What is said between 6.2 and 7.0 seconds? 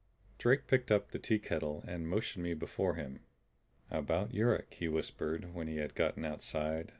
outside.